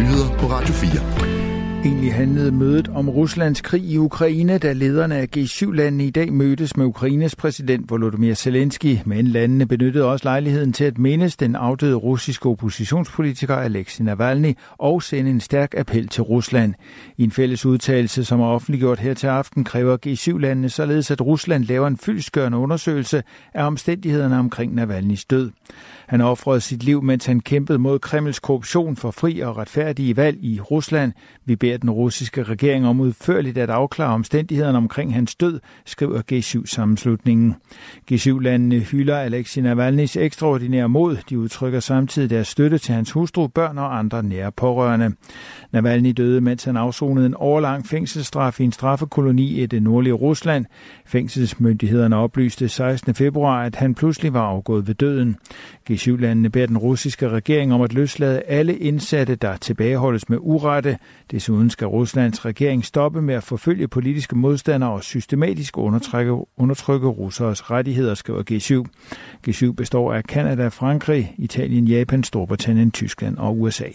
nyheder 0.00 0.38
på 0.38 0.46
Radio 0.46 0.74
4. 0.74 1.49
Egentlig 1.84 2.14
handlede 2.14 2.52
mødet 2.52 2.88
om 2.88 3.08
Ruslands 3.08 3.60
krig 3.60 3.84
i 3.84 3.98
Ukraine, 3.98 4.58
da 4.58 4.72
lederne 4.72 5.16
af 5.16 5.28
G7-landene 5.36 6.06
i 6.06 6.10
dag 6.10 6.32
mødtes 6.32 6.76
med 6.76 6.86
Ukraines 6.86 7.36
præsident 7.36 7.90
Volodymyr 7.90 8.34
Zelensky, 8.34 8.98
men 9.04 9.26
landene 9.26 9.66
benyttede 9.66 10.04
også 10.04 10.24
lejligheden 10.24 10.72
til 10.72 10.84
at 10.84 10.98
mindes 10.98 11.36
den 11.36 11.56
afdøde 11.56 11.94
russiske 11.94 12.48
oppositionspolitiker 12.48 13.56
Alexei 13.56 14.04
Navalny 14.04 14.54
og 14.78 15.02
sende 15.02 15.30
en 15.30 15.40
stærk 15.40 15.74
appel 15.76 16.08
til 16.08 16.22
Rusland. 16.22 16.74
I 17.16 17.24
en 17.24 17.30
fælles 17.30 17.66
udtalelse, 17.66 18.24
som 18.24 18.40
er 18.40 18.46
offentliggjort 18.46 18.98
her 18.98 19.14
til 19.14 19.26
aften, 19.26 19.64
kræver 19.64 19.96
G7-landene 20.06 20.68
således, 20.68 21.10
at 21.10 21.20
Rusland 21.20 21.64
laver 21.64 21.86
en 21.86 21.96
fyldskørende 21.96 22.58
undersøgelse 22.58 23.22
af 23.54 23.66
omstændighederne 23.66 24.38
omkring 24.38 24.74
Navalnys 24.74 25.24
død. 25.24 25.50
Han 26.06 26.20
offrede 26.20 26.60
sit 26.60 26.82
liv, 26.82 27.02
mens 27.02 27.26
han 27.26 27.40
kæmpede 27.40 27.78
mod 27.78 27.98
Kremls 27.98 28.38
korruption 28.38 28.96
for 28.96 29.10
fri 29.10 29.40
og 29.40 29.56
retfærdige 29.56 30.16
valg 30.16 30.38
i 30.40 30.60
Rusland. 30.60 31.12
Vi 31.44 31.56
beder 31.70 31.78
den 31.78 31.90
russiske 31.90 32.42
regering 32.42 32.86
om 32.86 33.00
udførligt 33.00 33.58
at 33.58 33.70
afklare 33.70 34.14
omstændighederne 34.14 34.78
omkring 34.78 35.14
hans 35.14 35.34
død, 35.34 35.60
skriver 35.84 36.22
G7-sammenslutningen. 36.32 37.54
G7-landene 38.12 38.78
hylder 38.78 39.18
Alexei 39.18 39.62
Navalny's 39.62 40.18
ekstraordinære 40.18 40.88
mod. 40.88 41.16
De 41.30 41.38
udtrykker 41.38 41.80
samtidig 41.80 42.30
deres 42.30 42.48
støtte 42.48 42.78
til 42.78 42.94
hans 42.94 43.10
hustru, 43.10 43.46
børn 43.46 43.78
og 43.78 43.98
andre 43.98 44.22
nære 44.22 44.52
pårørende. 44.52 45.12
Navalny 45.72 46.12
døde, 46.16 46.40
mens 46.40 46.64
han 46.64 46.76
afsonede 46.76 47.26
en 47.26 47.34
årlang 47.38 47.86
fængselsstraf 47.86 48.60
i 48.60 48.64
en 48.64 48.72
straffekoloni 48.72 49.62
i 49.62 49.66
det 49.66 49.82
nordlige 49.82 50.14
Rusland. 50.14 50.66
Fængselsmyndighederne 51.06 52.16
oplyste 52.16 52.68
16. 52.68 53.14
februar, 53.14 53.62
at 53.62 53.76
han 53.76 53.94
pludselig 53.94 54.34
var 54.34 54.42
afgået 54.42 54.86
ved 54.88 54.94
døden. 54.94 55.36
G7-landene 55.90 56.50
beder 56.50 56.66
den 56.66 56.78
russiske 56.78 57.28
regering 57.28 57.74
om 57.74 57.80
at 57.80 57.92
løslade 57.92 58.40
alle 58.40 58.76
indsatte, 58.76 59.34
der 59.34 59.56
tilbageholdes 59.56 60.28
med 60.28 60.38
urette. 60.40 60.98
Desuden 61.30 61.59
skal 61.68 61.86
Ruslands 61.86 62.44
regering 62.44 62.84
stoppe 62.84 63.22
med 63.22 63.34
at 63.34 63.42
forfølge 63.42 63.88
politiske 63.88 64.36
modstandere 64.36 64.90
og 64.90 65.02
systematisk 65.02 65.78
undertrykke, 65.78 66.36
undertrykke 66.56 67.08
russeres 67.08 67.70
rettigheder, 67.70 68.14
skriver 68.14 68.42
G7. 68.50 68.90
G7 69.48 69.72
består 69.72 70.14
af 70.14 70.24
Kanada, 70.24 70.68
Frankrig, 70.68 71.34
Italien, 71.38 71.84
Japan, 71.84 72.24
Storbritannien, 72.24 72.90
Tyskland 72.90 73.38
og 73.38 73.60
USA. 73.60 73.88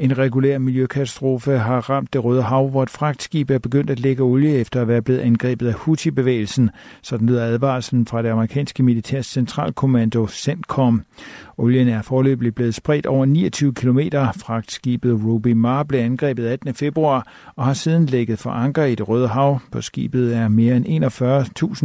En 0.00 0.18
regulær 0.18 0.58
miljøkatastrofe 0.58 1.58
har 1.58 1.90
ramt 1.90 2.12
det 2.12 2.24
Røde 2.24 2.42
Hav, 2.42 2.68
hvor 2.68 2.82
et 2.82 2.90
fragtskib 2.90 3.50
er 3.50 3.58
begyndt 3.58 3.90
at 3.90 4.00
lægge 4.00 4.22
olie 4.22 4.54
efter 4.54 4.80
at 4.82 4.88
være 4.88 5.02
blevet 5.02 5.20
angrebet 5.20 5.66
af 5.68 5.74
Houthi-bevægelsen. 5.74 6.70
Sådan 7.02 7.26
lyder 7.26 7.44
advarslen 7.44 8.06
fra 8.06 8.22
det 8.22 8.28
amerikanske 8.28 8.82
militærs 8.82 9.26
centralkommando 9.26 10.26
CENTCOM. 10.26 11.02
Olien 11.58 11.88
er 11.88 12.02
forløbig 12.02 12.54
blevet 12.54 12.74
spredt 12.74 13.06
over 13.06 13.26
29 13.26 13.74
km. 13.74 13.98
Fragtskibet 14.36 15.24
Ruby 15.24 15.52
Mar 15.52 15.82
blev 15.82 16.00
angrebet 16.00 16.46
18. 16.46 16.74
februar 16.74 17.26
og 17.56 17.64
har 17.64 17.74
siden 17.74 18.06
lægget 18.06 18.38
for 18.38 18.50
anker 18.50 18.84
i 18.84 18.94
det 18.94 19.08
Røde 19.08 19.28
Hav. 19.28 19.60
På 19.72 19.80
skibet 19.80 20.36
er 20.36 20.48
mere 20.48 20.76
end 20.76 21.04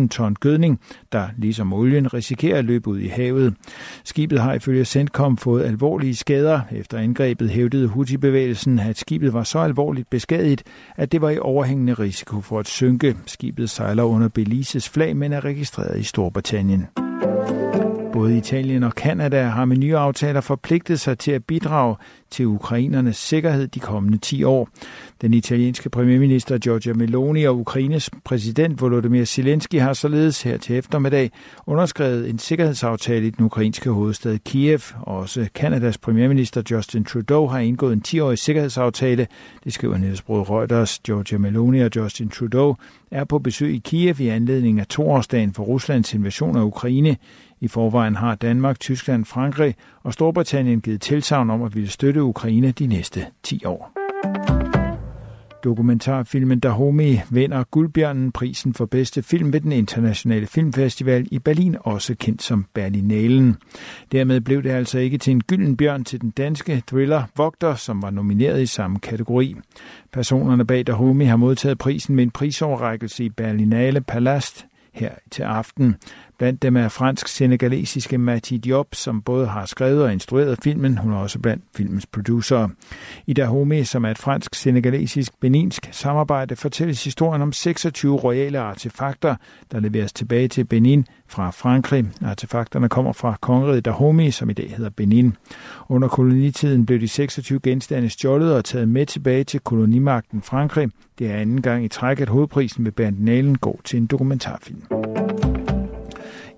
41.000 0.02 0.08
ton 0.08 0.36
gødning, 0.36 0.80
der 1.12 1.28
ligesom 1.38 1.74
olien 1.74 2.14
risikerer 2.14 2.58
at 2.58 2.66
løbe 2.66 2.88
ud 2.88 3.00
i 3.00 3.08
havet. 3.08 3.54
Skibet 4.04 4.40
har 4.40 4.54
ifølge 4.54 4.86
CENTCOM 4.86 5.38
fået 5.38 5.64
alvorlige 5.64 6.16
skader. 6.16 6.62
Efter 6.72 6.98
angrebet 6.98 7.50
hævdede 7.50 7.88
Houthi-bevægelsen, 8.06 8.80
at 8.80 8.98
skibet 8.98 9.34
var 9.34 9.44
så 9.44 9.60
alvorligt 9.60 10.10
beskadiget, 10.10 10.64
at 10.96 11.12
det 11.12 11.22
var 11.22 11.30
i 11.30 11.40
overhængende 11.40 11.94
risiko 11.94 12.42
for 12.42 12.60
at 12.60 12.68
synke. 12.68 13.18
Skibet 13.26 13.70
sejler 13.70 14.04
under 14.04 14.28
Belises 14.28 14.90
flag, 14.90 15.18
men 15.18 15.34
er 15.34 15.46
registreret 15.46 16.00
i 16.00 16.04
Storbritannien. 16.04 17.05
Både 18.16 18.38
Italien 18.38 18.84
og 18.84 18.96
Kanada 18.96 19.44
har 19.44 19.66
med 19.66 19.78
nye 19.78 19.98
aftaler 19.98 20.42
forpligtet 20.42 21.00
sig 21.00 21.18
til 21.18 21.32
at 21.32 21.44
bidrage 21.44 21.96
til 22.32 22.48
ukrainernes 22.48 23.18
sikkerhed 23.18 23.68
de 23.68 23.80
kommende 23.80 24.18
10 24.18 24.44
år. 24.44 24.70
Den 25.22 25.34
italienske 25.34 25.90
premierminister 25.90 26.58
Giorgia 26.58 26.94
Meloni 26.94 27.44
og 27.44 27.60
Ukraines 27.60 28.10
præsident 28.24 28.82
Volodymyr 28.82 29.26
Zelensky 29.26 29.80
har 29.80 29.94
således 29.94 30.42
her 30.42 30.58
til 30.58 30.78
eftermiddag 30.78 31.32
underskrevet 31.68 32.30
en 32.30 32.40
sikkerhedsaftale 32.40 33.28
i 33.28 33.30
den 33.30 33.46
ukrainske 33.46 33.90
hovedstad 33.90 34.38
Kiev. 34.46 34.80
Også 35.02 35.48
Kanadas 35.56 35.98
premierminister 35.98 36.62
Justin 36.72 37.04
Trudeau 37.04 37.48
har 37.48 37.60
indgået 37.60 37.94
en 37.94 38.04
10-årig 38.08 38.38
sikkerhedsaftale. 38.38 39.28
Det 39.64 39.74
skriver 39.74 39.98
nyhedsbruget 39.98 40.50
Reuters. 40.50 41.00
Giorgia 41.00 41.38
Meloni 41.38 41.80
og 41.80 41.92
Justin 41.96 42.30
Trudeau 42.30 42.76
er 43.12 43.24
på 43.24 43.40
besøg 43.40 43.74
i 43.74 43.82
Kiev 43.86 44.20
i 44.20 44.28
anledning 44.28 44.80
af 44.80 44.88
toårsdagen 44.88 45.54
for 45.54 45.64
Ruslands 45.64 46.14
invasion 46.14 46.58
af 46.58 46.62
Ukraine. 46.62 47.18
I 47.62 47.68
forvejen 47.68 48.16
har 48.16 48.36
Danmark, 48.36 48.80
Tyskland, 48.80 49.26
Frankrig 49.26 49.76
og 50.04 50.14
Storbritannien 50.14 50.82
givet 50.82 51.02
tilsavn 51.02 51.50
om 51.50 51.64
at 51.64 51.76
ville 51.76 51.90
støtte 51.90 52.24
Ukraine 52.24 52.72
de 52.72 52.88
næste 52.88 53.26
10 53.44 53.66
år. 53.66 53.92
Dokumentarfilmen 55.66 56.60
Dahomey 56.60 57.16
vinder 57.30 57.64
Guldbjørnen 57.64 58.32
prisen 58.32 58.74
for 58.74 58.86
bedste 58.86 59.24
film 59.24 59.54
ved 59.54 59.62
den 59.62 59.72
internationale 59.72 60.48
filmfestival 60.48 61.28
i 61.32 61.40
Berlin, 61.40 61.78
også 61.80 62.16
kendt 62.16 62.44
som 62.44 62.66
Berlinalen. 62.74 63.56
Dermed 64.12 64.42
blev 64.42 64.64
det 64.64 64.70
altså 64.70 65.00
ikke 65.00 65.18
til 65.18 65.32
en 65.32 65.44
gylden 65.44 65.78
bjørn 65.78 66.04
til 66.04 66.22
den 66.22 66.30
danske 66.30 66.84
thriller 66.88 67.24
Vogter, 67.38 67.76
som 67.76 68.02
var 68.02 68.10
nomineret 68.10 68.62
i 68.62 68.66
samme 68.66 69.00
kategori. 69.00 69.56
Personerne 70.14 70.66
bag 70.66 70.88
Dahomey 70.88 71.26
har 71.26 71.36
modtaget 71.36 71.78
prisen 71.78 72.16
med 72.16 72.24
en 72.24 72.32
prisoverrækkelse 72.32 73.24
i 73.24 73.30
Berlinale 73.30 74.02
Palast 74.02 74.66
her 74.94 75.12
til 75.32 75.44
aften. 75.44 75.96
Blandt 76.38 76.62
dem 76.62 76.78
er 76.78 76.90
fransk-senegalesiske 76.90 78.18
Mati 78.18 78.58
Diop, 78.58 78.88
som 78.94 79.22
både 79.22 79.48
har 79.48 79.66
skrevet 79.66 80.04
og 80.04 80.14
instrueret 80.14 80.58
filmen. 80.64 80.98
Hun 80.98 81.14
er 81.14 81.18
også 81.18 81.40
blandt 81.40 81.64
filmens 81.76 82.06
producer. 82.06 82.68
I 83.28 83.34
Dahomey, 83.34 83.84
som 83.84 84.06
er 84.06 84.12
et 84.12 84.18
fransk-senegalesisk 84.18 85.40
beninsk 85.40 85.90
samarbejde, 85.92 86.56
fortælles 86.56 87.04
historien 87.04 87.42
om 87.42 87.52
26 87.52 88.16
royale 88.16 88.60
artefakter, 88.60 89.36
der 89.72 89.80
leveres 89.80 90.14
tilbage 90.14 90.48
til 90.48 90.64
Benin 90.64 91.08
fra 91.28 91.50
Frankrig. 91.50 92.06
Artefakterne 92.22 92.90
kommer 92.90 93.14
fra 93.14 93.38
kongeriget 93.42 93.86
Dahomey, 93.86 94.30
som 94.30 94.50
i 94.50 94.54
dag 94.54 94.74
hedder 94.78 94.90
Benin. 94.90 95.36
Under 95.90 96.08
kolonitiden 96.08 96.86
blev 96.86 97.00
de 97.00 97.08
26 97.08 97.60
genstande 97.60 98.10
stjålet 98.10 98.54
og 98.54 98.66
taget 98.66 98.90
med 98.90 99.06
tilbage 99.06 99.44
til 99.44 99.60
kolonimagten 99.60 100.42
Frankrig. 100.42 100.90
Det 101.20 101.32
er 101.32 101.36
anden 101.36 101.62
gang 101.62 101.86
i 101.86 101.88
træk, 101.88 102.20
at 102.20 102.30
hovedprisen 102.30 102.86
ved 102.86 102.92
Berlinalen 102.92 103.58
går 103.58 103.82
til 103.84 103.98
en 103.98 104.06
dokumentarfilm. 104.06 104.82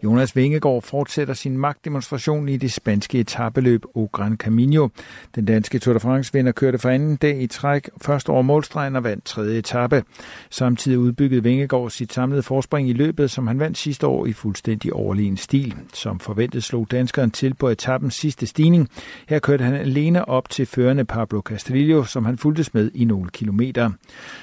Jonas 0.07 0.35
Vingegaard 0.35 0.81
fortsætter 0.81 1.33
sin 1.33 1.57
magtdemonstration 1.57 2.49
i 2.49 2.57
det 2.57 2.71
spanske 2.71 3.19
etabeløb 3.19 3.83
O 3.95 4.05
Gran 4.11 4.37
Camino. 4.37 4.87
Den 5.35 5.45
danske 5.45 5.79
Tour 5.79 5.93
de 5.93 5.99
France-vinder 5.99 6.51
kørte 6.51 6.77
for 6.77 6.89
anden 6.89 7.15
dag 7.15 7.41
i 7.41 7.47
træk 7.47 7.89
først 8.01 8.29
over 8.29 8.41
målstregen 8.41 8.95
og 8.95 9.03
vandt 9.03 9.25
tredje 9.25 9.59
etape. 9.59 10.03
Samtidig 10.49 10.99
udbyggede 10.99 11.43
Vingegaard 11.43 11.89
sit 11.89 12.13
samlede 12.13 12.43
forspring 12.43 12.89
i 12.89 12.93
løbet, 12.93 13.31
som 13.31 13.47
han 13.47 13.59
vandt 13.59 13.77
sidste 13.77 14.07
år 14.07 14.25
i 14.25 14.33
fuldstændig 14.33 14.93
overlegen 14.93 15.37
stil. 15.37 15.75
Som 15.93 16.19
forventet 16.19 16.63
slog 16.63 16.87
danskeren 16.91 17.31
til 17.31 17.53
på 17.53 17.69
etappens 17.69 18.15
sidste 18.15 18.47
stigning. 18.47 18.89
Her 19.29 19.39
kørte 19.39 19.63
han 19.63 19.73
alene 19.73 20.29
op 20.29 20.49
til 20.49 20.65
førende 20.65 21.05
Pablo 21.05 21.41
Castillo, 21.41 22.03
som 22.03 22.25
han 22.25 22.37
fulgtes 22.37 22.73
med 22.73 22.91
i 22.93 23.05
nogle 23.05 23.29
kilometer. 23.29 23.91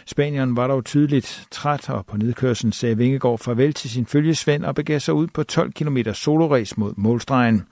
Spanieren 0.07 0.57
var 0.57 0.67
dog 0.67 0.85
tydeligt 0.85 1.47
træt, 1.51 1.91
og 1.91 2.07
på 2.07 2.17
nedkørslen 2.17 2.73
sagde 2.73 2.97
Vingegaard 2.97 3.39
farvel 3.39 3.73
til 3.73 3.91
sin 3.91 4.07
følgesvend 4.07 4.65
og 4.65 4.75
begav 4.75 5.01
sig 5.01 5.15
ud 5.15 5.27
på 5.27 5.43
12 5.55 5.73
km 5.73 5.99
soloræs 6.13 6.77
mod 6.77 6.93
målstregen. 6.97 7.63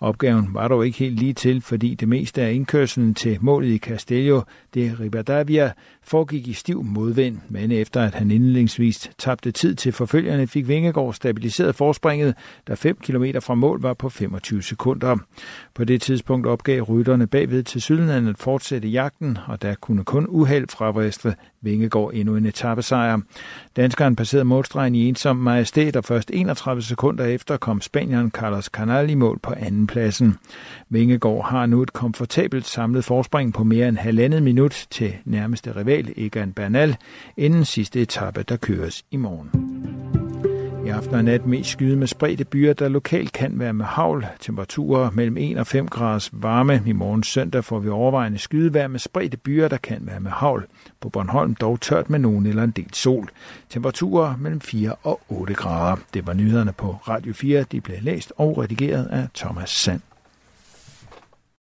Opgaven 0.00 0.48
var 0.52 0.68
dog 0.68 0.86
ikke 0.86 0.98
helt 0.98 1.18
lige 1.20 1.32
til, 1.32 1.60
fordi 1.60 1.94
det 1.94 2.08
meste 2.08 2.42
af 2.42 2.52
indkørselen 2.52 3.14
til 3.14 3.38
målet 3.40 3.68
i 3.68 3.78
Castello 3.78 4.40
de 4.74 4.96
Ribadavia 5.00 5.72
foregik 6.06 6.48
i 6.48 6.52
stiv 6.52 6.84
modvind, 6.84 7.38
men 7.48 7.72
efter 7.72 8.00
at 8.02 8.14
han 8.14 8.30
indledningsvis 8.30 9.10
tabte 9.18 9.50
tid 9.50 9.74
til 9.74 9.92
forfølgerne, 9.92 10.46
fik 10.46 10.68
Vingegaard 10.68 11.14
stabiliseret 11.14 11.74
forspringet, 11.74 12.34
da 12.68 12.74
5 12.74 12.96
km 12.96 13.24
fra 13.42 13.54
mål 13.54 13.82
var 13.82 13.94
på 13.94 14.08
25 14.08 14.62
sekunder. 14.62 15.16
På 15.74 15.84
det 15.84 16.02
tidspunkt 16.02 16.46
opgav 16.46 16.82
rytterne 16.82 17.26
bagved 17.26 17.62
til 17.62 17.82
Sydland 17.82 18.28
at 18.28 18.38
fortsætte 18.38 18.88
jagten, 18.88 19.38
og 19.46 19.62
der 19.62 19.74
kunne 19.74 20.04
kun 20.04 20.26
uheld 20.28 20.68
fra 20.68 20.92
Vestre 20.92 21.34
Vingegaard 21.60 22.10
endnu 22.14 22.36
en 22.36 22.46
etappesejr. 22.46 23.20
Danskeren 23.76 24.16
passerede 24.16 24.44
målstregen 24.44 24.94
i 24.94 25.08
ensom 25.08 25.36
majestæt, 25.36 25.96
og 25.96 26.04
først 26.04 26.30
31 26.34 26.82
sekunder 26.82 27.24
efter 27.24 27.56
kom 27.56 27.80
spanieren 27.80 28.30
Carlos 28.30 28.64
Canal 28.64 29.10
i 29.10 29.14
mål 29.14 29.38
på 29.38 29.54
andenpladsen. 29.56 30.38
Vingegaard 30.88 31.44
har 31.44 31.66
nu 31.66 31.82
et 31.82 31.92
komfortabelt 31.92 32.66
samlet 32.66 33.04
forspring 33.04 33.54
på 33.54 33.64
mere 33.64 33.88
end 33.88 33.96
halvandet 33.96 34.42
minut 34.42 34.86
til 34.90 35.14
nærmeste 35.24 35.76
rival 35.76 35.93
Egan 36.16 36.52
Bernal, 36.52 36.96
inden 37.36 37.64
sidste 37.64 38.00
etape, 38.00 38.42
der 38.42 38.56
køres 38.56 39.04
i 39.10 39.16
morgen. 39.16 39.50
I 40.86 40.88
aften 40.88 41.14
og 41.14 41.24
nat 41.24 41.46
mest 41.46 41.70
skyde 41.70 41.96
med 41.96 42.06
spredte 42.06 42.44
byer, 42.44 42.72
der 42.72 42.88
lokalt 42.88 43.32
kan 43.32 43.58
være 43.58 43.72
med 43.72 43.84
havl. 43.84 44.26
Temperaturer 44.40 45.10
mellem 45.10 45.36
1 45.36 45.58
og 45.58 45.66
5 45.66 45.88
graders 45.88 46.30
varme. 46.32 46.82
I 46.86 46.92
morgen 46.92 47.22
søndag 47.22 47.64
får 47.64 47.78
vi 47.78 47.88
overvejende 47.88 48.38
skydevær 48.38 48.88
med 48.88 48.98
spredte 48.98 49.36
byer, 49.36 49.68
der 49.68 49.76
kan 49.76 49.98
være 50.00 50.20
med 50.20 50.30
havl. 50.30 50.66
På 51.00 51.08
Bornholm 51.08 51.54
dog 51.54 51.80
tørt 51.80 52.10
med 52.10 52.18
nogen 52.18 52.46
eller 52.46 52.62
en 52.62 52.70
del 52.70 52.94
sol. 52.94 53.28
Temperaturer 53.68 54.36
mellem 54.36 54.60
4 54.60 54.94
og 55.02 55.20
8 55.28 55.54
grader. 55.54 55.96
Det 56.14 56.26
var 56.26 56.32
nyhederne 56.32 56.72
på 56.72 56.96
Radio 57.08 57.32
4. 57.32 57.62
De 57.62 57.80
blev 57.80 57.96
læst 58.00 58.32
og 58.36 58.58
redigeret 58.58 59.06
af 59.06 59.28
Thomas 59.34 59.70
Sand. 59.70 60.00